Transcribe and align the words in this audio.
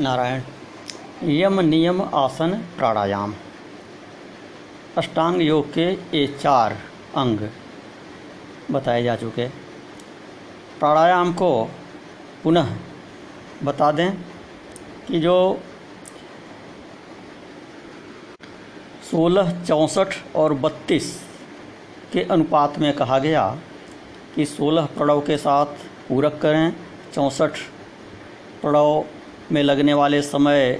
नारायण। 0.00 0.40
यम 1.30 1.60
नियम 1.60 2.00
आसन 2.14 2.52
प्राणायाम। 2.78 3.32
अष्टांग 4.98 5.40
योग 5.42 5.72
के 5.72 5.86
ये 5.90 6.26
चार 6.42 6.76
अंग 7.16 7.48
बताए 8.70 9.02
जा 9.02 9.14
चुके 9.16 9.46
प्राणायाम 10.78 11.32
को 11.32 11.50
पुनः 12.42 12.74
बता 13.64 13.90
दें 13.92 14.10
कि 15.08 15.20
जो 15.20 15.36
सोलह, 19.10 19.64
चौंसठ 19.64 20.14
और 20.36 20.54
बत्तीस 20.54 21.12
के 22.12 22.22
अनुपात 22.22 22.78
में 22.78 22.92
कहा 22.92 23.18
गया 23.18 23.48
कि 24.34 24.44
सोलह 24.46 24.86
प्रणव 24.96 25.20
के 25.20 25.36
साथ 25.38 25.66
पूरक 26.08 26.38
करें, 26.42 26.72
चौंसठ 27.14 27.58
प्रणव 28.62 29.04
में 29.52 29.62
लगने 29.62 29.94
वाले 29.94 30.22
समय 30.22 30.72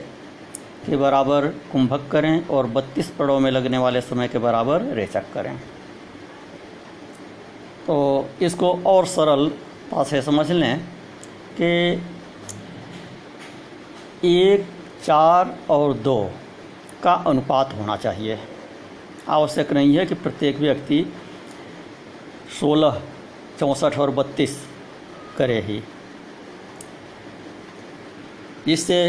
के 0.87 0.97
बराबर 0.97 1.47
कुंभक 1.47 2.09
करें 2.13 2.47
और 2.47 2.67
बत्तीस 2.67 3.11
पड़ों 3.11 3.41
में 3.41 3.51
लगने 3.51 3.79
वाले 3.79 4.01
समय 4.01 4.29
के 4.29 4.39
बराबर 4.39 4.83
रेचक 4.83 5.33
करें। 5.35 5.57
तो 7.87 8.29
इसको 8.43 8.73
और 8.87 9.07
सरलता 9.07 10.03
से 10.05 10.23
समझ 10.23 10.51
लें 10.53 10.81
कि 11.61 12.03
एक, 14.25 14.67
चार 15.05 15.59
और 15.71 15.95
दो 15.95 16.31
का 17.03 17.13
अनुपात 17.13 17.75
होना 17.75 17.97
चाहिए। 17.97 18.39
आवश्यक 19.29 19.73
नहीं 19.73 19.97
है 19.97 20.07
कि 20.07 20.15
प्रत्येक 20.15 20.59
व्यक्ति 20.59 21.05
सोलह, 22.61 23.03
चौंसठ 23.61 23.99
और 23.99 24.11
बत्तीस 24.11 24.67
करे 25.39 25.61
ही। 25.61 25.83
जिससे 28.67 29.01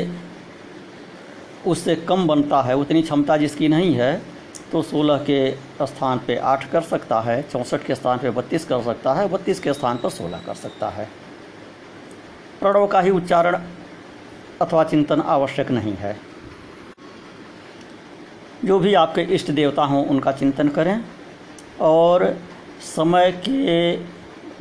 उससे 1.66 1.95
कम 1.97 2.27
बनता 2.27 2.61
है, 2.61 2.75
उतनी 2.75 3.02
क्षमता 3.02 3.38
जिसकी 3.38 3.67
नहीं 3.67 3.94
है 3.94 4.22
तो 4.72 4.81
सोलह 4.81 5.17
के 5.19 5.39
स्थान 5.81 6.19
पे 6.27 6.36
आठ 6.36 6.69
कर 6.72 6.81
सकता 6.81 7.19
है, 7.22 7.41
चौंसठ 7.44 7.86
के 7.86 7.95
स्थान 7.95 8.17
पे 8.17 8.30
बत्तीस 8.30 8.66
कर 8.66 8.81
सकता 8.83 9.14
है, 9.14 9.27
बत्तीस 9.30 9.59
के 9.59 9.73
स्थान 9.73 9.97
पर 9.97 10.09
सोलह 10.09 10.41
कर 10.45 10.53
सकता 10.55 10.89
है। 10.89 11.08
प्रणव 12.59 12.88
का 12.88 13.02
ही 13.02 13.09
उच्चारण 13.09 13.58
अथवा 14.61 14.83
चिंतन 14.83 15.22
आवश्यक 15.22 15.71
नहीं 15.71 15.94
है। 15.94 16.16
जो 18.66 18.80
भी 18.80 18.94
आपके 18.94 19.21
इष्ट 19.36 19.52
देवता 19.52 19.83
हों, 19.83 20.05
उनका 20.05 20.31
चिंतन 20.31 20.67
करें, 20.69 21.03
और 21.81 22.36
समय 22.86 23.31
के 23.47 23.97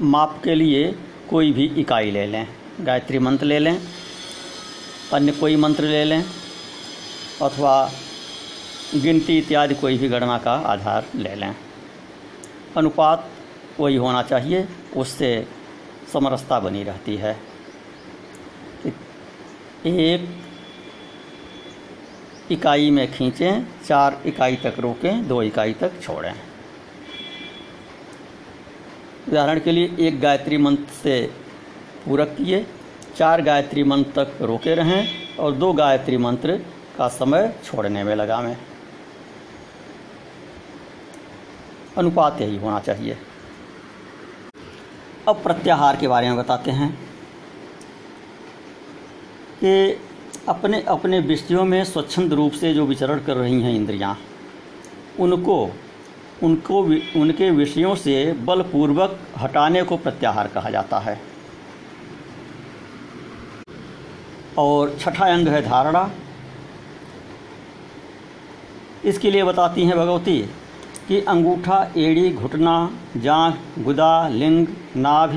माप 0.04 0.40
के 0.44 0.54
लिए 0.54 0.94
कोई 1.30 1.52
भी 1.52 1.64
इकाई 1.78 2.10
ले 2.10 2.26
लें, 2.26 2.46
गायत्री 2.80 3.18
मंत्र 3.18 3.46
ले 3.46 3.58
लें 3.58 3.78
अन्य 5.12 5.32
कोई 5.32 5.56
मंत्र 5.56 5.84
ले 5.84 6.04
लें, 6.04 6.24
अथवा 7.42 7.90
गिनती 8.94 9.38
इत्यादि 9.38 9.74
कोई 9.74 9.98
भी 9.98 10.08
गणना 10.08 10.38
का 10.38 10.52
आधार 10.52 11.06
ले 11.14 11.34
लें। 11.34 11.54
अनुपात 12.76 13.30
वही 13.80 13.96
होना 13.96 14.22
चाहिए, 14.22 14.68
उससे 14.96 15.46
समरसता 16.12 16.60
बनी 16.60 16.82
रहती 16.82 17.16
है। 17.16 17.36
एक, 19.86 20.28
इकाई 22.50 22.90
में 22.90 23.12
खींचें, 23.12 23.66
चार 23.86 24.22
इकाई 24.26 24.56
तक 24.56 24.74
रोकें, 24.78 25.28
दो 25.28 25.42
इकाई 25.42 25.72
तक 25.72 26.00
छोड़ें। 26.02 26.34
उदाहरण 29.28 29.60
के 29.60 29.72
लिए 29.72 29.96
एक 30.00 30.20
गायत्री 30.20 30.56
मंत्र 30.56 30.94
से 31.02 31.30
पूरक 32.04 32.28
किए 32.28 32.66
चार 33.16 33.40
गायत्री 33.42 33.82
मंत्र 33.84 34.24
तक 34.24 34.42
रोके 34.42 34.74
रहें 34.74 35.36
और 35.36 35.52
दो 35.52 35.72
गायत्री 35.72 36.16
मंत्र 36.16 36.56
का 36.98 37.08
समय 37.08 37.52
छोड़ने 37.64 38.02
में 38.04 38.14
लगा 38.14 38.40
में 38.40 38.56
अनुपात 41.98 42.40
यही 42.40 42.56
होना 42.56 42.80
चाहिए। 42.80 43.16
अब 45.28 45.42
प्रत्याहार 45.42 45.96
के 45.96 46.08
बारे 46.08 46.28
में 46.28 46.36
बताते 46.36 46.70
हैं 46.70 46.90
कि 49.60 50.00
अपने 50.48 50.80
अपने 50.88 51.18
विषयों 51.20 51.64
में 51.64 51.82
स्वच्छंद 51.84 52.32
रूप 52.32 52.52
से 52.52 52.72
जो 52.74 52.84
विचरण 52.86 53.20
कर 53.20 53.36
रही 53.36 53.60
हैं 53.62 53.74
इंद्रियाँ, 53.74 54.16
उनको 55.20 55.70
उनको 56.42 56.82
उनके 57.20 57.50
विषयों 57.50 57.94
से 57.94 58.32
बलपूर्वक 58.46 59.18
हटाने 59.38 59.82
को 59.82 59.96
प्रत्याहार 59.96 60.48
कहा 60.48 60.70
जाता 60.70 60.98
है। 60.98 61.18
और 64.58 64.96
छठा 65.00 65.26
अंग 65.26 65.48
है 65.48 65.62
धारणा। 65.62 66.10
इसके 69.04 69.30
लिए 69.30 69.44
बताती 69.44 69.84
हैं 69.84 69.96
भगवती 69.96 70.38
कि 71.08 71.20
अंगूठा, 71.20 71.90
एड़ी, 71.96 72.32
घुटना, 72.32 72.90
जांघ, 73.16 73.54
गुदा, 73.84 74.28
लिंग, 74.28 74.66
नाभि, 74.96 75.36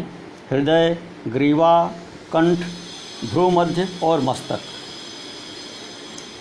हृदय, 0.52 0.97
ग्रीवा, 1.28 1.91
कंठ, 2.34 2.59
भ्रूमध्य 3.31 3.88
और 4.03 4.22
मस्तक। 4.22 4.59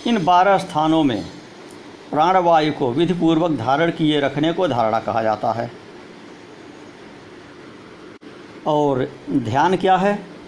इन 0.07 0.25
बारह 0.25 0.57
स्थानों 0.57 1.03
में 1.03 1.25
प्राणवायु 2.11 2.73
को 2.73 2.91
विधिपूर्वक 2.91 3.51
धारण 3.51 3.91
किए 3.91 4.19
रखने 4.19 4.53
को 4.53 4.67
धारणा 4.67 4.99
कहा 4.99 5.23
जाता 5.23 5.51
है। 5.51 5.71
और 8.67 9.07
ध्यान 9.29 9.77
क्या 9.77 9.97
है? 9.97 10.38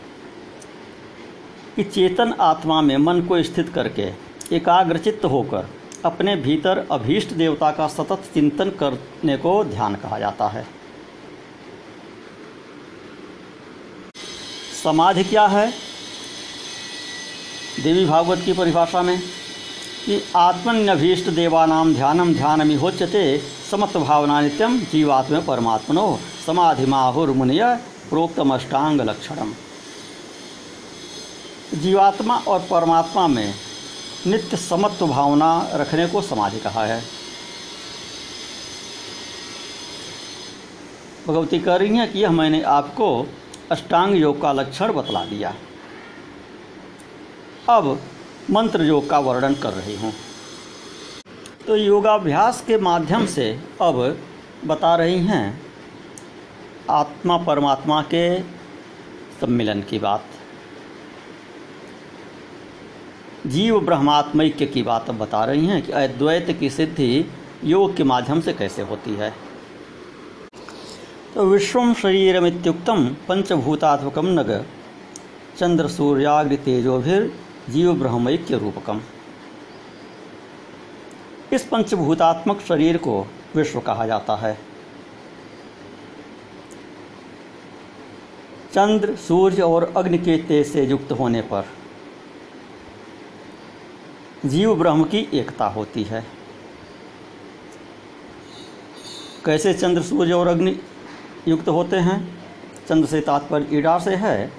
कि 1.76 1.84
चेतन 1.84 2.34
आत्मा 2.42 2.82
में 2.82 2.98
मन 2.98 3.22
को 3.22 3.44
स्थित 3.44 3.70
करके 3.70 4.10
एकाग्रचित्त 4.56 5.26
होकर 5.26 5.70
अपने 6.06 6.36
भीतर 6.36 6.88
अभीष्ट 6.92 7.34
देवता 7.34 7.72
का 7.72 7.88
सतत 7.88 8.24
चिंतन 8.34 8.70
करने 8.70 9.38
को 9.38 9.64
ध्यान 9.64 9.96
कहा 9.96 10.20
जाता 10.20 10.48
है। 10.48 10.68
समाधि 14.84 15.24
क्या 15.24 15.46
है? 15.48 15.74
देवी 17.84 18.06
भागवत 18.06 18.42
की 18.46 18.54
परिभाषा 18.54 19.02
में, 19.02 19.20
कि 20.06 20.24
आत्मन्यभीष्ट 20.36 21.30
देवानाम 21.30 21.94
ध्यानम 21.94 22.34
ध्यानमि 22.34 22.74
होच्यते 22.74 23.42
समत्व 23.72 24.00
भावना 24.00 24.42
नित्यम 24.42 24.80
जीवात्म 24.80 25.42
परमात्मनो 25.42 26.20
समाधि 26.46 26.86
प्रोक्तम 28.10 28.54
अष्टांग 28.54 29.02
लक्षणम 29.02 29.54
जीवात्मा 31.74 32.38
और 32.38 32.60
परमात्मा 32.62 33.28
में 33.28 33.54
नित्य 34.28 34.58
समत्व 34.58 35.08
भावना 35.08 35.70
रखने 35.74 36.08
को 36.08 36.22
समाधि 36.22 36.60
कहा 36.60 36.86
है। 36.86 37.02
भगवती 41.28 41.60
कह 41.60 41.76
रही 41.76 41.98
हैं 41.98 42.12
कि 42.12 42.20
यह 42.20 42.32
मैंने 42.32 42.62
आपको 42.62 43.08
अष्टांग 43.72 44.16
योग 44.16 44.42
का 44.42 44.52
लक्षण 44.54 44.94
बतला 44.94 45.24
दिया। 45.26 45.54
अब 47.70 48.00
मंत्र 48.52 48.84
योग 48.84 49.10
का 49.10 49.20
वर्णन 49.20 49.54
कर 49.54 49.74
रही 49.74 49.96
हूँ। 49.96 50.14
तो 51.68 51.76
योगाभ्यास 51.76 52.64
के 52.68 52.78
माध्यम 52.78 53.26
से 53.26 53.50
अब 53.82 54.20
बता 54.66 54.96
रही 54.96 55.20
हैं, 55.20 55.62
आत्मा 56.90 57.38
परमात्मा 57.38 58.02
के 58.04 58.40
सम्मिलन 59.40 59.82
की 59.82 60.00
बात। 60.00 60.26
जीव 63.48 63.80
ब्रह्मात्मैक्य 63.80 64.66
की 64.66 64.82
बात 64.84 65.10
अब 65.10 65.18
बता 65.18 65.44
रही 65.46 65.66
हैं 65.66 65.82
कि 65.82 65.92
अद्वैत 65.92 66.58
की 66.60 66.70
सिद्धि 66.70 67.26
योग 67.64 67.96
के 67.96 68.04
माध्यम 68.04 68.42
से 68.42 68.54
कैसे 68.54 68.82
होती 68.82 69.14
है। 69.14 69.34
तो 71.36 71.46
विश्व 71.46 71.94
शरीरमित्युक्तम 71.94 73.08
पंचभूतात्मक 73.28 74.20
नग। 74.20 74.52
चंद्र 75.60 75.88
सूर्याग्र 75.88 76.56
तेजोभिर 76.56 77.32
जीव 77.70 77.94
ब्रह्मैक्य 77.94 78.58
रूपकम। 78.58 79.02
इस 81.54 81.64
पंचभूतात्मक 81.64 82.62
शरीर 82.62 82.98
को 82.98 83.20
विश्व 83.56 83.80
कहा 83.80 84.08
जाता 84.08 84.36
है। 84.36 84.58
चंद्र, 88.74 89.16
सूर्य 89.16 89.62
और 89.62 89.94
अग्नि 89.98 90.18
के 90.18 90.38
तेज 90.38 90.68
से 90.68 90.86
युक्त 90.86 91.12
होने 91.12 91.42
पर 91.42 91.81
जीव 94.46 94.76
ब्रह्म 94.76 95.04
की 95.04 95.28
एकता 95.34 95.66
होती 95.66 96.04
है। 96.04 96.24
कैसे 99.46 99.74
चंद्र, 99.74 100.02
सूर्य 100.02 100.34
और 100.34 100.48
अग्नि 100.48 100.76
युक्त 101.48 101.68
होते 101.70 101.96
हैं? 101.96 102.40
चंद्र 102.88 103.08
से 103.08 103.20
तात्पर्य 103.22 103.78
ईडा 103.78 103.98
से 104.00 104.16
है, 104.16 104.52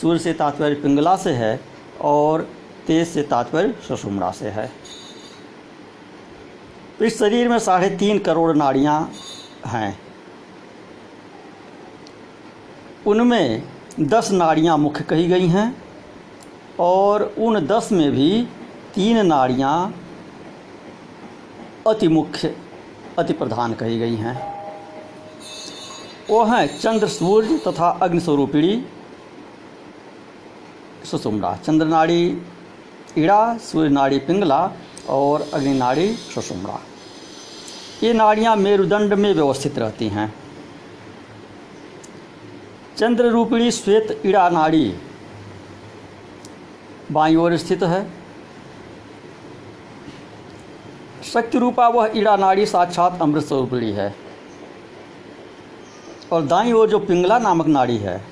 सूर्य 0.00 0.18
से 0.18 0.32
तात्पर्य 0.32 0.74
पिंगला 0.74 1.16
से 1.16 1.30
है 1.30 1.60
और 2.00 2.42
तेज 2.86 3.06
से 3.08 3.22
तात्पर्य 3.22 3.74
सुषुम्ना 3.88 4.30
से 4.30 4.48
है। 4.48 4.70
तो 6.98 7.04
इस 7.04 7.18
शरीर 7.18 7.48
में 7.48 7.58
साढ़े 7.58 7.90
तीन 7.90 8.18
करोड़ 8.18 8.56
नाड़ियाँ 8.56 9.12
हैं। 9.66 9.98
उनमें 13.06 13.62
दस 14.00 14.30
नाड़ियाँ 14.30 14.76
मुख्य 14.78 15.04
कही 15.04 15.26
गई 15.26 15.46
हैं 15.46 15.84
और 16.80 17.22
उन 17.38 17.60
दस 17.66 17.88
में 17.92 18.10
भी 18.10 18.46
तीन 18.94 19.26
नाड़ियाँ 19.26 19.94
अति 21.86 22.08
मुख्य 22.08 22.54
अति 23.18 23.32
प्रधान 23.32 23.74
कही 23.74 23.98
गई 23.98 24.16
हैं। 24.16 24.34
वो 26.30 26.44
हैं 26.44 26.66
चंद्र 26.78 27.08
सूर्य 27.08 27.58
तथा 27.58 27.88
अग्नि 28.02 28.20
स्वरूपिणी, 28.20 28.84
सुषुम्ना। 31.04 31.54
चंद्र 31.56 31.86
नाड़ी 31.86 32.22
ईड़ा 33.18 33.56
सूर्य 33.58 33.88
नाड़ी 33.88 34.18
पिंगला 34.18 34.62
और 35.08 35.48
अग्नि 35.54 35.74
नाड़ी 35.74 36.12
सुषुम्ना। 36.14 36.80
ये 38.02 38.12
नाड़ियाँ 38.12 38.56
मेरुदंड 38.56 39.14
में 39.14 39.32
व्यवस्थित 39.34 39.78
रहती 39.78 40.08
हैं। 40.08 40.32
चंद्र 42.98 43.30
रूपिणी 43.30 43.70
श्वेत 43.70 44.20
ईड़ा 44.26 44.48
नाड़ी 44.48 44.94
बाई 47.12 47.36
ओर 47.36 47.56
स्थित 47.56 47.82
है। 47.82 48.23
शक्ति 51.34 51.58
रूपा 51.58 51.88
वह 51.88 52.12
ईड़ा 52.16 52.36
नाड़ी 52.36 52.66
साक्षात 52.66 53.18
अमृत 53.22 53.44
स्वरूपिणी 53.44 53.92
है। 53.92 54.14
और 56.32 56.42
दाई 56.42 56.72
ओर 56.72 56.88
जो 56.88 56.98
पिंगला 56.98 57.38
नामक 57.38 57.66
नाड़ी 57.66 57.96
है, 57.96 58.24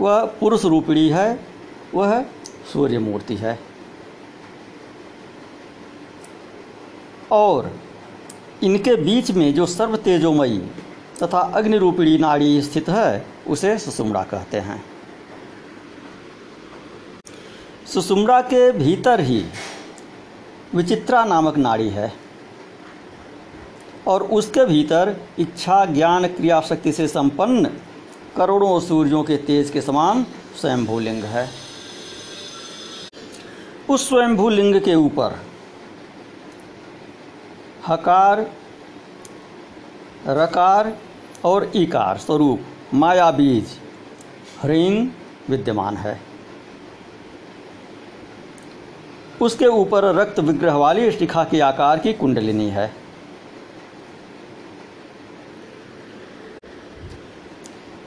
वह 0.00 0.24
पुरुष 0.24 0.64
रूपिणी 0.64 1.08
है, 1.08 1.40
वह 1.94 2.24
सूर्य 2.72 2.98
मूर्ति 2.98 3.36
है। 3.36 3.58
और 7.32 7.76
इनके 8.62 8.94
बीच 8.96 9.30
में 9.30 9.54
जो 9.54 9.66
सर्व 9.66 9.96
तेजोमयी 9.96 10.58
तथा 11.22 11.40
अग्नि 11.40 11.78
रूपिणी 11.78 12.18
नाड़ी 12.18 12.62
स्थित 12.62 12.88
है, 12.88 13.26
उसे 13.46 13.78
सुषुम्ना 13.78 14.22
कहते 14.22 14.56
हैं। 14.56 14.84
सुषुम्ना 17.86 18.40
के 18.40 18.72
भीतर 18.72 19.20
ही 19.20 19.44
विचित्रा 20.74 21.24
नामक 21.24 21.56
नाड़ी 21.56 21.88
है 21.88 22.12
और 24.08 24.22
उसके 24.22 24.64
भीतर 24.64 25.16
इच्छा, 25.38 25.84
ज्ञान 25.84 26.26
क्रिया 26.26 26.60
शक्ति 26.60 26.92
से 26.92 27.08
संपन्न 27.08 27.70
करोड़ों 28.36 28.80
सूर्यों 28.80 29.22
के 29.24 29.36
तेज 29.36 29.70
के 29.70 29.80
समान 29.80 30.26
स्वयंभू 30.60 30.98
लिंग 30.98 31.24
है। 31.24 31.48
उस 33.90 34.08
स्वयंभू 34.08 34.48
लिंग 34.48 34.80
के 34.80 34.94
ऊपर 34.94 35.38
हकार, 37.86 38.50
रकार 40.28 40.96
और 41.44 41.70
इकार 41.74 42.18
स्वरूप, 42.18 42.60
माया 42.94 43.30
बीज 43.30 43.78
ह्रीं 44.60 45.08
विद्यमान 45.50 45.96
है। 45.96 46.31
उसके 49.42 49.66
ऊपर 49.66 50.04
रक्त 50.14 50.38
विग्रह 50.40 50.74
वाली 50.74 51.10
शिखा 51.12 51.42
के 51.44 51.60
आकार 51.60 51.98
की 51.98 52.12
कुंडलिनी 52.12 52.68
है। 52.70 52.86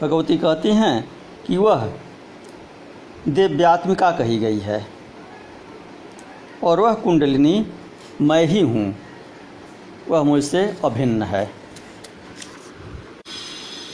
भगवती 0.01 0.37
कहती 0.37 0.69
हैं 0.69 1.09
कि 1.47 1.57
वह 1.57 1.85
दिव्यात्मिका 3.27 4.11
कही 4.11 4.37
गई 4.37 4.59
है 4.59 4.85
और 6.63 6.79
वह 6.79 6.93
कुंडलिनी 6.93 7.65
मैं 8.21 8.43
ही 8.45 8.61
हूँ। 8.61 8.93
वह 10.09 10.23
मुझसे 10.23 10.63
अभिन्न 10.85 11.23
है। 11.23 11.45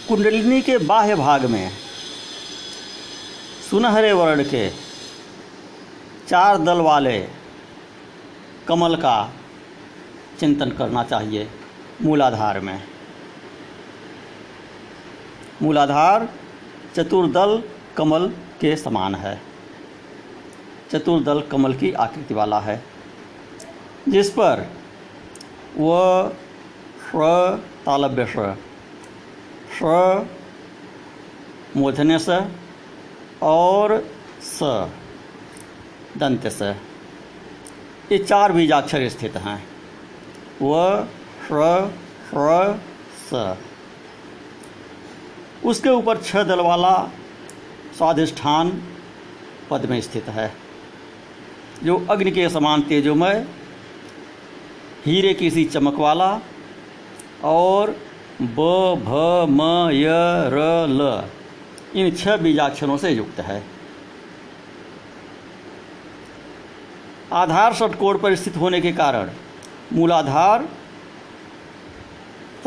कुंडलिनी 0.07 0.61
के 0.61 0.77
बाह्य 0.77 1.15
भाग 1.15 1.45
में 1.45 1.71
सुनहरे 3.69 4.13
वर्ण 4.13 4.43
के 4.43 4.90
चार 6.31 6.57
दल 6.57 6.81
वाले 6.81 7.27
कमल 8.67 8.95
का 8.95 9.15
चिंतन 10.39 10.69
करना 10.71 11.03
चाहिए 11.03 11.47
मूलाधार 12.01 12.59
में। 12.59 12.83
मूलाधार 15.61 16.27
चतुर्दल 16.95 17.63
कमल 17.97 18.27
के 18.61 18.75
समान 18.75 19.15
है। 19.15 19.41
चतुर्दल 20.91 21.41
कमल 21.41 21.73
की 21.73 21.91
आकृति 21.91 22.33
वाला 22.33 22.59
है, 22.59 22.83
जिस 24.09 24.29
पर 24.29 24.65
व, 25.77 26.31
श, 27.01 27.11
तालव्य, 27.85 28.25
श 28.25 28.55
श 29.75 29.83
मूर्धन्य 31.77 32.19
स 32.19 32.41
और 33.43 33.99
स। 34.41 34.63
दंत 36.17 36.47
स। 36.47 36.61
ये 38.11 38.17
चार 38.17 38.51
बीजाक्षर 38.51 39.09
स्थित 39.09 39.37
हैं। 39.37 39.67
व 40.61 41.07
स। 43.33 43.55
उसके 45.65 45.89
ऊपर 45.89 46.17
छह 46.17 46.43
दल 46.43 46.59
वाला 46.59 47.09
स्वाधिष्ठान 47.97 48.83
पद 49.69 49.85
में 49.85 50.01
स्थित 50.01 50.25
है। 50.29 50.53
जो 51.83 52.07
अग्नि 52.09 52.31
के 52.31 52.49
समान 52.49 52.81
तेजोमय, 52.81 53.47
हीरे 55.05 55.33
की 55.33 55.49
सी 55.51 55.65
चमक 55.65 55.95
वाला 55.95 56.39
और 57.43 57.97
ब, 58.41 58.55
भ, 59.05 59.09
म, 59.49 59.89
य, 59.91 60.05
र, 60.49 60.87
ल, 60.89 61.23
इन 61.99 62.15
छह 62.15 62.37
बीजाक्षरों 62.37 62.97
से 62.97 63.09
युक्त 63.09 63.39
है। 63.39 63.80
आधार 67.33 67.73
षटकोण 67.73 68.17
पर 68.17 68.35
स्थित 68.35 68.55
होने 68.57 68.81
के 68.81 68.91
कारण 68.91 69.29
मूलाधार 69.93 70.63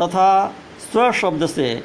तथा 0.01 0.47
स्व 0.81 1.11
शब्द 1.11 1.45
से 1.45 1.83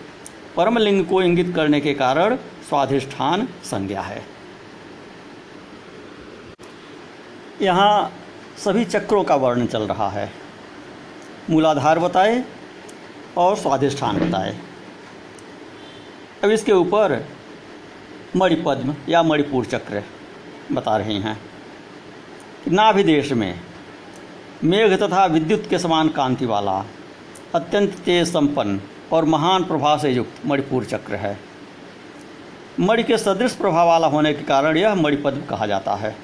परमलिंग 0.56 1.04
को 1.06 1.22
इंगित 1.22 1.54
करने 1.56 1.80
के 1.80 1.94
कारण 1.94 2.36
स्वाधिष्ठान 2.68 3.46
संज्ञा 3.64 4.00
है। 4.00 4.22
यहाँ 7.62 8.12
सभी 8.64 8.84
चक्रों 8.84 9.22
का 9.24 9.34
वर्णन 9.34 9.66
चल 9.66 9.82
रहा 9.82 10.08
है। 10.08 10.30
मूलाधार 11.50 11.98
बताए 11.98 12.44
और 13.36 13.56
स्वाधिष्ठान 13.56 14.18
बताए। 14.18 14.56
अब 16.44 16.50
इसके 16.50 16.72
ऊपर 16.72 17.24
मणिपद्म 18.36 18.94
या 19.08 19.22
मणिपुर 19.22 19.64
चक्र 19.64 20.02
बता 20.72 20.96
रहे 20.96 21.14
हैं। 21.14 21.49
नाभिदेश 22.68 23.32
में, 23.32 23.60
मेघ 24.64 25.02
तथा 25.02 25.26
विद्युत 25.26 25.66
के 25.70 25.78
समान 25.78 26.08
कांति 26.08 26.46
वाला, 26.46 26.84
अत्यंत 27.54 27.90
तेज 27.90 28.32
संपन्न 28.32 28.80
और 29.12 29.24
महान 29.24 29.64
प्रभाव 29.64 29.98
से 29.98 30.10
युक्त 30.10 30.46
मणिपुर 30.46 30.84
चक्र 30.84 31.14
है। 31.14 31.38
मणि 32.80 33.02
के 33.02 33.18
सदृश 33.18 33.52
प्रभाव 33.52 33.88
वाला 33.88 34.06
होने 34.06 34.34
के 34.34 34.42
कारण 34.42 34.76
यह 34.76 34.94
मणिपद्म 34.94 35.40
कहा 35.40 35.66
जाता 35.66 35.94
है। 35.94 36.16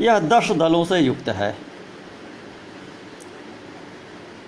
यह 0.00 0.18
दस 0.18 0.52
दलों 0.52 0.84
से 0.84 0.98
युक्त 0.98 1.28
है 1.28 1.56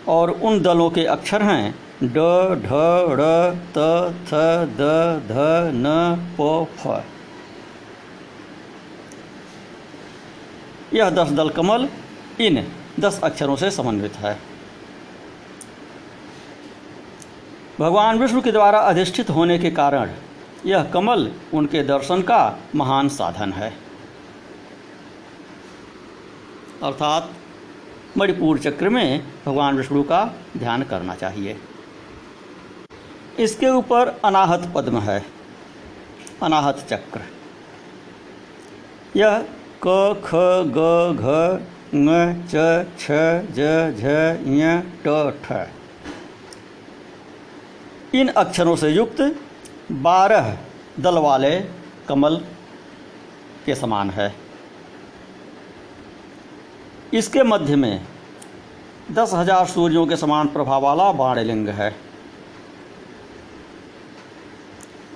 और 0.08 0.30
उन 0.30 0.62
दलों 0.62 0.90
के 0.90 1.04
अक्षर 1.04 1.42
हैं 1.42 1.74
ड, 2.02 2.16
ढ, 2.62 2.68
ड़, 3.12 3.54
त, 3.54 4.12
थ, 4.26 4.34
द, 4.64 4.80
ध, 5.28 5.34
न, 5.74 6.16
प, 6.40 6.68
फ। 6.78 7.04
यह 10.94 11.10
दस 11.10 11.28
दल 11.28 11.48
कमल 11.48 11.88
इन 12.40 12.66
दस 13.00 13.20
अक्षरों 13.24 13.56
से 13.56 13.70
समन्वित 13.70 14.16
है। 14.16 14.38
भगवान 17.80 18.18
विष्णु 18.18 18.42
के 18.42 18.52
द्वारा 18.52 18.78
अधिष्ठित 18.78 19.30
होने 19.30 19.58
के 19.58 19.70
कारण 19.70 20.10
यह 20.66 20.84
कमल 20.84 21.30
उनके 21.54 21.82
दर्शन 21.82 22.22
का 22.22 22.58
महान 22.74 23.08
साधन 23.08 23.52
है। 23.52 23.70
अर्थात 26.82 27.30
मणिपुर 28.18 28.58
चक्र 28.58 28.88
में 28.88 29.26
भगवान 29.46 29.76
विष्णु 29.76 30.02
का 30.02 30.24
ध्यान 30.56 30.82
करना 30.82 31.14
चाहिए। 31.14 31.56
इसके 33.38 33.68
ऊपर 33.68 34.08
अनाहत 34.24 34.72
पद्म 34.74 35.00
है। 35.00 35.24
अनाहत 36.42 36.86
चक्र। 36.90 37.20
यह 39.16 39.46
क, 39.86 39.88
ख, 40.24 40.28
ग, 40.76 40.78
घ, 41.20 41.24
ङ, 41.94 42.06
च, 42.48 42.52
छ, 42.98 43.10
ज, 43.50 43.58
झ, 43.92 44.02
ञ, 44.48 44.60
ट, 45.06 45.06
ठ। 45.44 45.66
इन 48.14 48.28
अक्षरों 48.28 48.76
से 48.76 48.88
युक्त 48.90 49.20
बारह 49.92 50.56
दल 51.00 51.18
वाले 51.18 51.60
कमल 52.08 52.36
के 53.66 53.74
समान 53.74 54.10
है। 54.10 54.34
इसके 57.14 57.42
मध्य 57.42 57.76
में 57.76 58.00
दस 59.12 59.34
हज़ार 59.34 59.66
सूर्यों 59.66 60.06
के 60.06 60.16
समान 60.16 60.46
प्रभाव 60.46 60.82
वाला 60.82 61.12
बाणलिंग 61.12 61.68
है। 61.68 61.94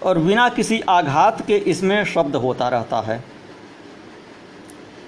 और 0.03 0.19
बिना 0.19 0.49
किसी 0.49 0.81
आघात 0.81 1.47
के 1.47 1.57
इसमें 1.57 2.05
शब्द 2.05 2.37
होता 2.37 2.69
रहता 2.69 3.01
है। 3.01 3.38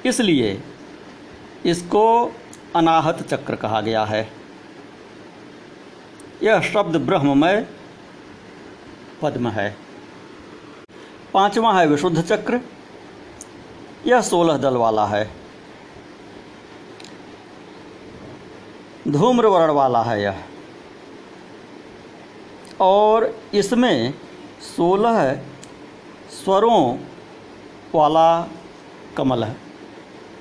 इसलिए 0.06 0.62
इसको 1.66 2.32
अनाहत 2.76 3.22
चक्र 3.22 3.56
कहा 3.56 3.80
गया 3.80 4.04
है। 4.04 4.32
यह 6.42 6.60
शब्द 6.60 6.96
ब्रह्ममय 6.96 7.66
पद्म 9.22 9.48
है। 9.48 9.76
पांचवा 11.34 11.80
है 11.80 11.86
विशुद्ध 11.86 12.22
चक्र। 12.22 12.60
यह 14.06 14.20
सोलह 14.20 14.56
दल 14.56 14.76
वाला 14.76 15.06
है। 15.06 15.30
धूम्र 19.08 19.46
वर्ण 19.46 19.72
वाला 19.72 20.02
है 20.02 20.22
यह। 20.22 20.44
और 22.80 23.40
इसमें 23.54 24.14
सोलह 24.76 25.34
स्वरों 26.44 26.98
वाला 27.94 28.48
कमल 29.16 29.44
है। 29.44 29.69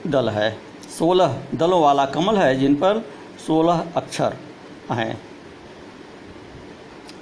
दल 0.07 0.29
है। 0.29 0.57
सोलह 0.99 1.41
दलों 1.55 1.81
वाला 1.81 2.05
कमल 2.05 2.37
है 2.37 2.59
जिन 2.59 2.75
पर 2.75 3.05
सोलह 3.47 3.87
अक्षर 3.97 4.37
हैं। 4.91 5.21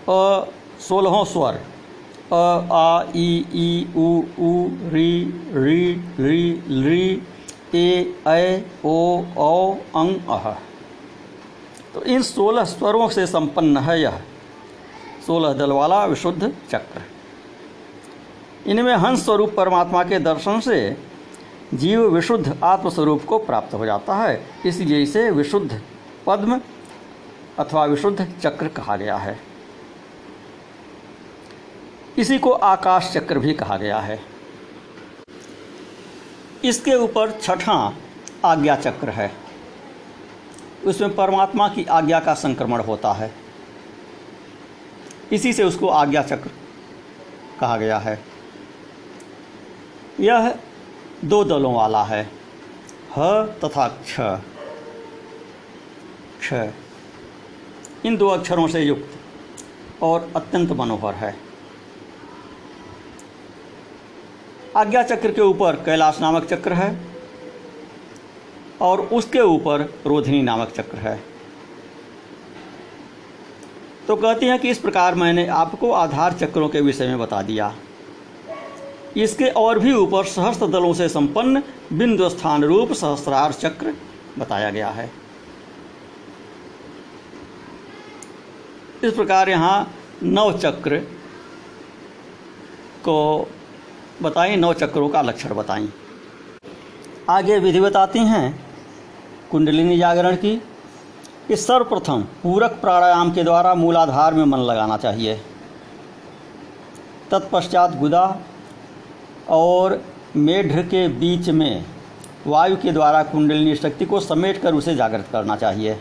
अ, 0.10 0.48
सोलहों 0.80 1.26
स्वर। 1.26 1.62
अ, 2.34 2.74
आ, 2.74 3.04
ई 3.16 3.46
ई, 3.54 3.94
उ 3.96 4.22
उ, 4.40 4.68
री 4.90 5.24
री 5.54 5.94
री 6.20 6.52
री 6.82 7.22
ए, 7.76 8.16
ऐ, 8.28 8.62
ओ, 8.86 9.24
औ 9.38 9.74
अंग 9.74 10.16
अह। 10.30 10.52
तो 11.94 12.04
इन 12.04 12.22
सोलह 12.22 12.64
स्वरों 12.64 13.10
से 13.10 13.28
संपन्न 13.28 13.78
है 13.78 14.02
यह। 14.02 14.22
सोलह 15.28 15.54
दल 15.54 15.72
वाला 15.72 16.06
विशुद्ध 16.06 16.54
चक्र। 16.72 17.02
इनमें 18.68 18.96
हंस 18.96 19.26
स्वरूप 19.26 19.54
परमात्मा 19.58 20.04
के 20.04 20.20
दर्शन 20.20 20.60
से 20.60 21.07
जीव 21.74 22.08
विशुद्ध 22.08 22.60
आत्मस्वरूप 22.64 23.26
को 23.26 23.38
प्राप्त 23.40 23.74
हो 23.74 23.86
जाता 23.86 24.16
है। 24.16 24.46
इसलिए 24.66 25.04
इसे 25.04 25.32
विशुद्ध 25.32 25.82
पद्म 26.28 26.62
अथवा 27.60 27.86
विशुद्ध 27.86 28.34
चक्र 28.42 28.68
कहा 28.68 28.96
गया 28.96 29.18
है। 29.18 29.40
इसी 32.18 32.40
को 32.40 32.52
आकाश 32.52 33.12
चक्र 33.14 33.40
भी 33.40 33.54
कहा 33.54 33.78
गया 33.78 34.00
है। 34.00 34.20
इसके 36.66 36.96
ऊपर 36.96 37.32
छठा 37.32 37.94
आज्ञा 38.46 38.76
चक्र 38.76 39.10
है। 39.10 39.32
उसमें 40.86 41.16
परमात्मा 41.16 41.68
की 41.68 41.84
आज्ञा 41.84 42.20
का 42.20 42.34
संक्रमण 42.34 42.82
होता 42.82 43.14
है। 43.14 43.34
इसी 45.32 45.54
से 45.54 45.64
उसको 45.64 45.88
आज्ञा 45.88 46.24
चक्र 46.24 46.50
कहा 47.60 47.78
गया 47.78 47.98
है। 47.98 48.24
यह 50.20 50.60
दो 51.26 51.44
दलों 51.44 51.74
वाला 51.74 52.04
है। 52.04 52.30
ह 53.18 53.46
तथा 53.64 53.88
क्ष। 53.88 54.16
क्ष। 56.42 56.54
इन 58.06 58.18
दो 58.18 58.28
अक्षरों 58.28 58.68
से 58.68 58.82
युक्त 58.82 60.04
और 60.04 60.32
अत्यंत 60.36 60.72
मनोहर 60.72 61.14
है। 61.14 61.36
आज्ञा 64.78 65.04
चक्र 65.04 65.32
के 65.32 65.42
ऊपर 65.42 65.76
कैलाश 65.76 66.22
नामक 66.22 66.46
चक्र 66.46 66.74
है 66.74 66.98
और 68.82 69.02
उसके 69.02 69.40
ऊपर 69.40 69.94
रोधिनी 70.06 70.42
नामक 70.42 70.70
चक्र 70.70 70.98
है। 70.98 71.24
तो 74.08 74.16
कहती 74.16 74.46
हैं 74.46 74.60
कि 74.60 74.70
इस 74.70 74.78
प्रकार 74.78 75.16
मैंने 75.16 75.48
आपको 75.48 75.92
आधार 75.92 76.34
चक्रों 76.34 76.70
के 76.70 76.82
विषय 76.82 77.08
में 77.08 77.20
बता 77.20 77.42
दिया। 77.42 77.76
इसके 79.18 79.48
और 79.58 79.80
भी 79.80 79.94
ऊपर 79.94 80.26
सहस्त्र 80.26 80.68
दलों 80.68 80.94
से 80.94 81.08
संपन्न 81.10 81.62
बिंदु 81.94 82.30
स्थान 82.30 82.64
रूप 82.64 82.92
सहस्त्रार 82.94 83.54
चक्र 83.54 83.94
बताया 84.40 84.70
गया 84.70 84.90
है। 84.90 85.10
इस 89.04 89.14
प्रकार 89.14 89.50
यहाँ 89.50 89.88
नव 90.24 90.58
चक्र 90.58 90.98
को 93.04 93.48
बताई 94.22 94.56
नौ 94.56 94.74
चक्रों 94.74 95.10
का 95.10 95.22
लक्षण 95.22 95.54
बताई 95.56 95.90
आगे 97.30 97.58
विधि 97.60 97.80
बताती 97.80 98.20
हैं 98.20 98.60
कुंडलिनी 99.52 99.98
जागरण 99.98 100.36
की। 100.36 100.62
इस 101.52 101.66
सर्वप्रथम 101.68 102.22
पूरक 102.44 102.72
प्राणायाम 102.82 103.32
के 103.32 103.44
द्वारा 103.44 103.74
मूलाधार 103.76 104.34
में 104.34 104.44
मन 104.46 104.60
लगाना 104.62 104.98
चाहिए। 104.98 105.36
तत्पश्चात 107.32 107.98
गुदा 108.00 108.24
और 109.50 110.02
मेढ्र 110.36 110.82
के 110.84 111.08
बीच 111.10 111.50
में 111.50 111.86
वायु 112.48 112.76
के 112.76 112.92
द्वारा 112.92 113.24
कुंडलिनी 113.24 113.76
शक्ति 113.76 114.06
को 114.06 114.20
समेट 114.20 114.62
कर 114.62 114.74
उसे 114.74 114.96
जागृत 114.96 115.28
करना 115.32 115.56
चाहिए। 115.56 115.98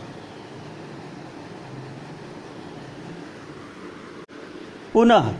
पुनः 4.93 5.31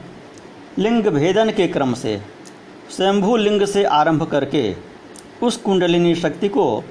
लिंग 0.80 1.08
भेदन 1.08 1.52
के 1.52 1.68
क्रम 1.68 1.94
से 1.94 2.20
स्वयंभू 2.90 3.36
लिंग 3.38 3.66
से 3.66 3.84
आरंभ 3.84 4.24
करके 4.24 4.76
उस 5.44 5.58
कुंडलिनी 5.58 6.14
शक्ति 6.16 6.48
को 6.48 6.84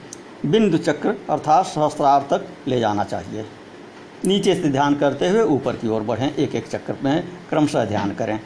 बिंदु 0.47 0.79
चक्र 0.79 1.15
अर्थात 1.31 1.67
सहस्त्रार 1.67 2.27
तक 2.31 2.47
ले 2.69 2.81
जाना 2.81 3.05
चाहिए। 3.05 3.45
नीचे 4.25 4.55
से 4.55 4.69
ध्यान 4.69 4.95
करते 4.95 5.29
हुए 5.29 5.43
ऊपर 5.51 5.77
की 5.77 5.89
ओर 5.89 6.03
बढ़ें 6.03 6.35
एक 6.35 6.55
एक 6.55 6.67
चक्र 6.69 6.97
में 7.05 7.23
क्रमशः 7.51 7.85
ध्यान 7.85 8.15
करें। 8.15 8.39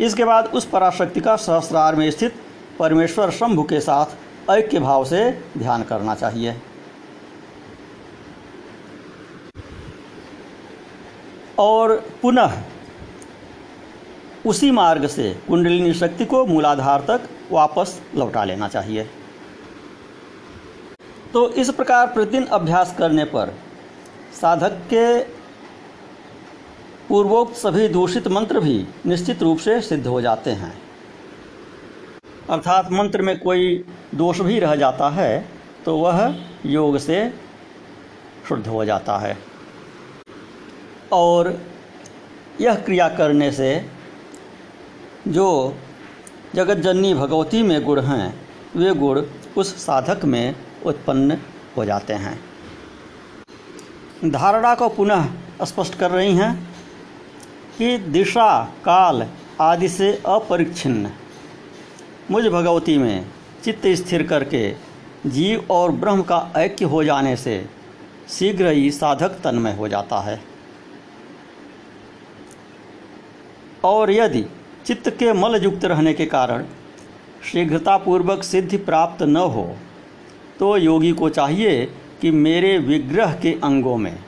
इसके 0.00 0.24
बाद 0.24 0.46
उस 0.46 0.64
पराशक्ति 0.64 1.20
का 1.20 1.36
सहस्रार 1.36 1.96
में 1.96 2.10
स्थित 2.10 2.34
परमेश्वर 2.78 3.30
शंभु 3.30 3.62
के 3.62 3.80
साथ 3.80 4.50
ऐक्य 4.50 4.80
भाव 4.80 5.04
से 5.04 5.30
ध्यान 5.58 5.82
करना 5.82 6.14
चाहिए। 6.14 6.56
और 11.58 11.94
पुनः 12.22 12.62
उसी 14.46 14.70
मार्ग 14.70 15.06
से 15.06 15.30
कुंडलिनी 15.48 15.92
शक्ति 15.94 16.24
को 16.24 16.44
मूलाधार 16.46 17.00
तक 17.08 17.28
वापस 17.50 18.00
लौटा 18.14 18.44
लेना 18.44 18.68
चाहिए। 18.68 19.08
तो 21.32 21.48
इस 21.52 21.70
प्रकार 21.70 22.06
प्रतिदिन 22.06 22.44
अभ्यास 22.52 22.94
करने 22.98 23.24
पर 23.24 23.54
साधक 24.40 24.80
के 24.92 25.04
पूर्वोक्त 27.10 27.54
सभी 27.56 27.86
दूषित 27.88 28.26
मंत्र 28.28 28.60
भी 28.60 28.86
निश्चित 29.06 29.42
रूप 29.42 29.58
से 29.58 29.80
सिद्ध 29.80 30.06
हो 30.06 30.20
जाते 30.20 30.50
हैं। 30.50 30.72
अर्थात 32.50 32.90
मंत्र 32.92 33.22
में 33.22 33.38
कोई 33.38 33.84
दोष 34.14 34.40
भी 34.40 34.58
रह 34.58 34.74
जाता 34.76 35.08
है 35.10 35.48
तो 35.84 35.96
वह 35.96 36.34
योग 36.66 36.98
से 36.98 37.18
शुद्ध 38.48 38.66
हो 38.66 38.84
जाता 38.84 39.16
है। 39.18 39.36
और 41.12 41.58
यह 42.60 42.74
क्रिया 42.74 43.08
करने 43.08 43.50
से 43.52 43.90
जो 45.28 45.74
जगत 46.54 46.76
जननी 46.76 47.14
भगवती 47.14 47.62
में 47.62 47.84
गुण 47.84 48.00
हैं, 48.00 48.34
वे 48.76 48.94
गुण 48.94 49.22
उस 49.56 49.76
साधक 49.76 50.24
में 50.24 50.54
उत्पन्न 50.86 51.38
हो 51.76 51.84
जाते 51.84 52.12
हैं। 52.14 52.38
धारणा 54.24 54.74
को 54.74 54.88
पुनः 54.88 55.28
स्पष्ट 55.64 55.94
कर 55.94 56.10
रही 56.10 56.34
हैं। 56.36 56.69
कि 57.80 57.96
दिशा, 57.98 58.64
काल 58.84 59.26
आदि 59.60 59.88
से 59.88 60.10
अपरिच्छिन्न। 60.26 61.10
मुझ 62.30 62.42
भगवती 62.46 62.96
में 62.98 63.26
चित्त 63.64 63.86
स्थिर 63.86 64.22
करके 64.22 64.72
जीव 65.26 65.66
और 65.70 65.90
ब्रह्म 65.90 66.22
का 66.22 66.40
ऐक्य 66.56 66.84
हो 66.84 67.02
जाने 67.04 67.34
से 67.36 67.54
शीघ्र 68.28 68.66
ही 68.66 68.90
साधक 68.90 69.38
तन्मय 69.44 69.74
हो 69.76 69.88
जाता 69.88 70.18
है। 70.20 70.40
और 73.84 74.10
यदि 74.10 74.44
चित्त 74.86 75.08
के 75.10 75.32
मल 75.32 75.62
युक्त 75.62 75.84
रहने 75.84 76.12
के 76.14 76.26
कारण 76.26 76.64
शीघ्रतापूर्वक 77.52 78.42
सिद्धि 78.42 78.76
प्राप्त 78.76 79.22
न 79.22 79.36
हो 79.36 79.64
तो 80.58 80.76
योगी 80.76 81.12
को 81.12 81.28
चाहिए 81.28 81.84
कि 82.20 82.30
मेरे 82.30 82.76
विग्रह 82.78 83.32
के 83.34 83.52
अंगों 83.64 83.96
में 83.96 84.18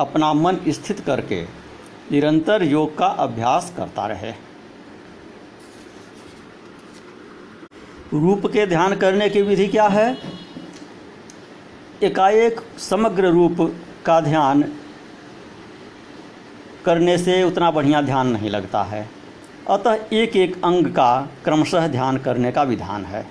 अपना 0.00 0.32
मन 0.34 0.58
स्थित 0.68 1.00
करके 1.00 1.59
निरंतर 2.12 2.62
योग 2.62 2.98
का 2.98 3.06
अभ्यास 3.06 3.74
करता 3.76 4.06
रहे। 4.06 4.30
रूप 8.12 8.46
के 8.46 8.66
ध्यान 8.66 8.96
करने 8.96 9.28
की 9.28 9.42
विधि 9.42 9.66
क्या 9.68 9.88
है? 9.88 10.18
एकाएक 12.02 12.60
समग्र 12.78 13.26
रूप 13.26 13.76
का 14.06 14.20
ध्यान 14.20 14.72
करने 16.84 17.18
से 17.18 17.42
उतना 17.42 17.70
बढ़िया 17.70 18.02
ध्यान 18.02 18.26
नहीं 18.26 18.50
लगता 18.50 18.82
है। 18.82 19.08
अतः 19.70 19.98
एक 20.12 20.36
एक 20.36 20.64
अंग 20.64 20.86
का 20.86 21.28
क्रमशः 21.44 21.88
ध्यान 21.88 22.18
करने 22.18 22.52
का 22.52 22.62
विधान 22.62 23.04
है। 23.04 23.26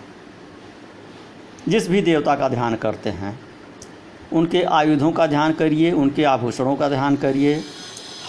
जिस 1.67 1.89
भी 1.89 2.01
देवता 2.01 2.35
का 2.35 2.49
ध्यान 2.49 2.75
करते 2.75 3.09
हैं, 3.09 3.39
उनके 4.33 4.63
आयुधों 4.63 5.11
का 5.11 5.27
ध्यान 5.27 5.53
करिए, 5.53 5.91
उनके 5.91 6.23
आभूषणों 6.23 6.75
का 6.75 6.89
ध्यान 6.89 7.15
करिए 7.15 7.63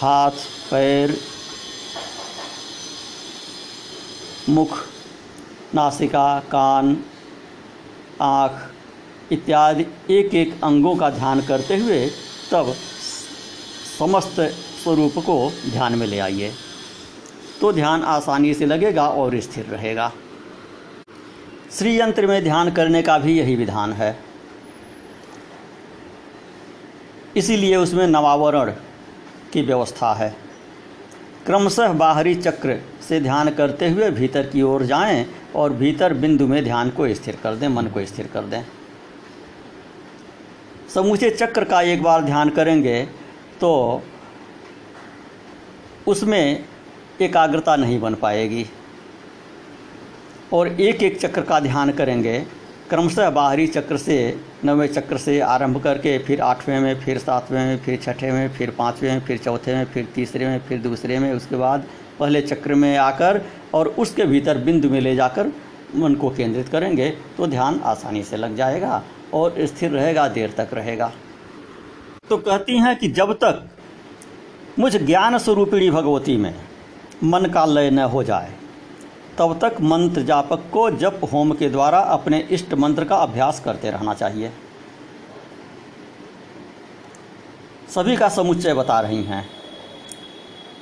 हाथ, 0.01 0.31
पैर, 0.71 1.17
मुख, 4.49 4.77
नासिका, 5.75 6.39
कान, 6.39 6.97
आँख 8.21 9.31
इत्यादि 9.31 9.85
एक 10.09 10.35
एक 10.35 10.63
अंगों 10.63 10.95
का 10.95 11.09
ध्यान 11.09 11.41
करते 11.41 11.77
हुए 11.77 12.09
तब 12.51 12.73
समस्त 13.99 14.41
स्वरूप 14.83 15.19
को 15.19 15.51
ध्यान 15.69 15.95
में 15.95 16.07
ले 16.07 16.19
आइए। 16.19 16.51
तो 17.61 17.73
ध्यान 17.73 18.03
आसानी 18.03 18.53
से 18.53 18.65
लगेगा 18.65 19.07
और 19.07 19.39
स्थिर 19.39 19.65
रहेगा। 19.65 20.11
श्री 21.71 21.99
यंत्र 21.99 22.27
में 22.27 22.43
ध्यान 22.43 22.71
करने 22.71 23.01
का 23.01 23.17
भी 23.17 23.39
यही 23.39 23.55
विधान 23.55 23.93
है। 23.93 24.17
इसीलिए 27.37 27.75
उसमें 27.75 28.07
नवावरण 28.07 28.73
की 29.53 29.61
व्यवस्था 29.61 30.13
है। 30.13 30.29
क्रमशः 31.45 31.93
बाहरी 31.93 32.35
चक्र 32.35 32.79
से 33.09 33.19
ध्यान 33.21 33.49
करते 33.49 33.89
हुए 33.89 34.09
भीतर 34.11 34.47
की 34.47 34.61
ओर 34.61 34.83
जाएँ 34.85 35.25
और 35.55 35.73
भीतर 35.73 36.13
बिंदु 36.13 36.47
में 36.47 36.63
ध्यान 36.63 36.89
को 36.89 37.13
स्थिर 37.13 37.37
कर 37.43 37.55
दें, 37.55 37.67
मन 37.67 37.87
को 37.87 38.05
स्थिर 38.05 38.27
कर 38.27 38.41
दें। 38.41 38.63
समूचे 40.93 41.29
चक्र 41.29 41.63
का 41.63 41.81
एक 41.81 42.03
बार 42.03 42.21
ध्यान 42.21 42.49
करेंगे 42.49 43.01
तो 43.61 44.01
उसमें 46.07 46.63
एकाग्रता 47.21 47.75
नहीं 47.75 47.99
बन 47.99 48.15
पाएगी। 48.15 48.65
और 50.53 50.67
एक 50.67 51.03
एक 51.03 51.19
चक्र 51.19 51.41
का 51.41 51.59
ध्यान 51.59 51.91
करेंगे 51.91 52.39
क्रमशः 52.91 53.29
बाहरी 53.29 53.65
चक्र 53.67 53.97
से, 53.97 54.15
नवे 54.65 54.87
चक्र 54.87 55.17
से 55.17 55.39
आरंभ 55.39 55.81
करके 55.83 56.17
फिर 56.19 56.41
आठवें 56.41 56.79
में, 56.79 56.99
फिर 57.01 57.17
सातवें 57.17 57.65
में, 57.65 57.77
फिर 57.77 57.99
छठे 58.03 58.31
में, 58.31 58.49
फिर 58.49 58.71
पाँचवें 58.79 59.11
में 59.11 59.21
फिर 59.25 59.37
चौथे 59.37 59.75
में, 59.75 59.85
फिर 59.85 60.07
तीसरे 60.15 60.47
में, 60.47 60.59
फिर 60.59 60.81
दूसरे 60.81 61.19
में, 61.19 61.31
उसके 61.33 61.55
बाद 61.55 61.85
पहले 62.19 62.41
चक्र 62.41 62.75
में 62.75 62.97
आकर 62.97 63.41
और 63.73 63.87
उसके 63.87 64.25
भीतर 64.25 64.57
बिंदु 64.57 64.89
में 64.89 64.99
ले 65.01 65.15
जाकर 65.15 65.51
मन 65.95 66.15
को 66.15 66.29
केंद्रित 66.29 66.69
करेंगे 66.69 67.09
तो 67.37 67.47
ध्यान 67.47 67.79
आसानी 67.83 68.23
से 68.23 68.37
लग 68.37 68.55
जाएगा 68.55 69.01
और 69.33 69.65
स्थिर 69.65 69.91
रहेगा, 69.91 70.27
देर 70.27 70.53
तक 70.57 70.73
रहेगा। 70.73 71.11
तो 72.29 72.37
कहती 72.37 72.77
हैं 72.77 72.95
कि 72.95 73.07
जब 73.09 73.33
तक 73.33 73.67
मुझ 74.79 74.95
ज्ञान 74.97 75.37
स्वरूपिणी 75.37 75.89
भगवती 75.91 76.37
में 76.37 76.55
मन 77.23 77.45
का 77.45 77.65
लय 77.65 77.89
न 77.89 77.99
हो 77.99 78.23
जाए 78.23 78.53
तब 79.41 79.59
तक 79.61 79.81
मंत्र 79.81 80.21
जापक 80.21 80.63
को 80.73 80.89
जप 80.91 81.21
होम 81.33 81.53
के 81.53 81.69
द्वारा 81.69 81.99
अपने 81.99 82.39
इष्ट 82.51 82.73
मंत्र 82.73 83.05
का 83.05 83.15
अभ्यास 83.15 83.59
करते 83.59 83.91
रहना 83.91 84.13
चाहिए। 84.13 84.51
सभी 87.95 88.17
का 88.17 88.29
समुच्चय 88.29 88.73
बता 88.73 88.99
रही 88.99 89.23
हैं। 89.23 89.49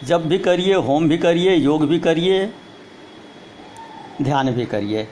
जब 0.04 0.28
भी 0.28 0.38
करिए, 0.38 0.76
होम 0.76 1.10
भी 1.10 1.18
करिए, 1.18 1.56
योग 1.56 1.88
भी 1.88 2.00
करिए, 2.00 2.54
ध्यान 4.22 4.52
भी 4.52 4.66
करिए। 4.66 5.08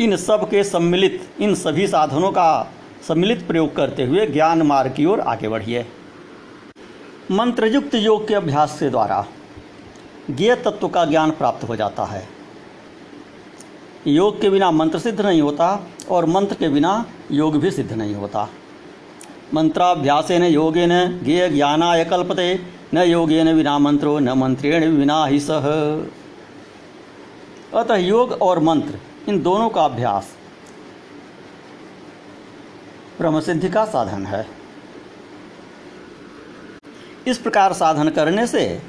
इन 0.00 0.16
सब 0.16 0.50
के 0.50 0.64
सम्मिलित, 0.64 1.30
इन 1.40 1.54
सभी 1.54 1.86
साधनों 1.88 2.30
का 2.30 2.72
सम्मिलित 3.08 3.46
प्रयोग 3.48 3.76
करते 3.76 4.04
हुए 4.04 4.26
ज्ञान 4.26 4.62
मार्ग 4.62 4.92
की 4.92 5.04
ओर 5.04 5.20
आगे 5.20 5.48
बढ़िए। 5.48 5.86
मंत्रयुक्त 7.30 7.94
योग 7.94 8.28
के 8.28 8.34
अभ्यास 8.34 8.76
के 8.80 8.90
द्वारा 8.90 9.26
ज्ञेय 10.30 10.54
तत्व 10.56 10.88
का 10.88 11.04
ज्ञान 11.04 11.30
प्राप्त 11.30 11.64
हो 11.64 11.76
जाता 11.76 12.04
है। 12.04 12.28
योग 14.06 14.40
के 14.40 14.50
बिना 14.50 14.70
मंत्र 14.70 14.98
सिद्ध 14.98 15.20
नहीं 15.20 15.40
होता 15.42 15.86
और 16.10 16.26
मंत्र 16.26 16.54
के 16.54 16.68
बिना 16.68 17.04
योग 17.30 17.56
भी 17.56 17.70
सिद्ध 17.70 17.92
नहीं 17.92 18.14
होता। 18.14 18.48
मंत्राभ्यास 19.54 20.30
न 20.30 20.44
योगे 20.44 20.86
न 20.86 21.20
ज्ञेय 21.24 21.48
ज्ञानाय 21.48 22.04
कल्पते, 22.04 22.54
न 22.94 22.98
योगेन 22.98 23.54
बिना 23.56 23.78
मंत्रो, 23.78 24.18
न 24.18 24.28
मंत्रेण 24.28 24.96
बिना 24.96 25.24
ही 25.26 25.40
सह 25.40 25.68
अतः 27.74 27.94
योग 27.94 28.32
और 28.32 28.58
मंत्र, 28.58 28.98
इन 29.28 29.42
दोनों 29.42 29.68
का 29.68 29.84
अभ्यास 29.84 30.32
ब्रह्म 33.18 33.40
सिद्धि 33.40 33.68
का 33.68 33.84
साधन 33.84 34.26
है। 34.26 34.46
इस 37.26 37.38
प्रकार 37.38 37.72
साधन 37.72 38.08
करने 38.08 38.46
से 38.46 38.82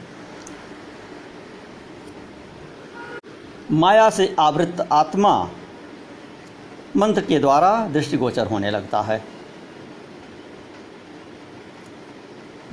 माया 3.72 4.10
से 4.10 4.36
आवृत 4.40 4.88
आत्मा 4.92 5.50
मंत्र 6.98 7.22
के 7.22 7.40
द्वारा 7.40 7.88
दृष्टिगोचर 7.88 8.48
होने 8.48 8.72
लगता 8.72 9.02
है। 9.02 9.24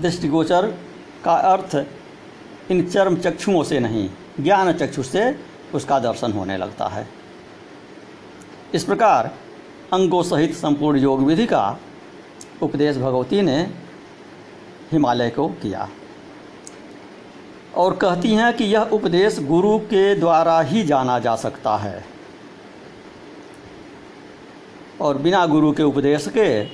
दृष्टिगोचर 0.00 0.66
का 1.24 1.34
अर्थ 1.34 1.86
इन 2.70 2.90
चर्म 2.90 3.16
चक्षुओं 3.16 3.62
से 3.64 3.80
नहीं, 3.80 4.10
ज्ञान 4.40 4.72
चक्षु 4.72 5.02
से 5.02 5.38
उसका 5.74 5.98
दर्शन 5.98 6.32
होने 6.32 6.56
लगता 6.56 6.88
है। 6.88 7.08
इस 8.74 8.84
प्रकार 8.84 9.34
अंगों 9.92 10.22
सहित 10.22 10.54
संपूर्ण 10.54 10.98
योग 10.98 11.22
विधि 11.22 11.46
का 11.46 11.78
उपदेश 12.62 12.96
भगवती 12.96 13.42
ने 13.42 13.60
हिमालय 14.92 15.30
को 15.30 15.48
किया। 15.48 15.88
और 17.74 17.96
कहती 17.96 18.34
हैं 18.34 18.56
कि 18.56 18.64
यह 18.64 18.80
उपदेश 18.80 19.38
गुरु 19.40 19.78
के 19.78 20.14
द्वारा 20.14 20.60
ही 20.60 20.82
जाना 20.82 21.18
जा 21.18 21.36
सकता 21.36 21.76
है। 21.76 22.04
और 25.00 25.18
बिना 25.18 25.46
गुरु 25.46 25.72
के 25.72 25.82
उपदेश 25.82 26.28
के 26.28 26.64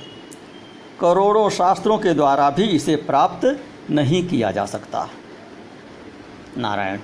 करोड़ों 0.99 1.49
शास्त्रों 1.49 1.97
के 1.97 2.13
द्वारा 2.13 2.49
भी 2.49 2.63
इसे 2.63 2.95
प्राप्त 2.95 3.63
नहीं 3.89 4.27
किया 4.27 4.51
जा 4.51 4.65
सकता। 4.65 5.09
नारायण। 6.57 6.99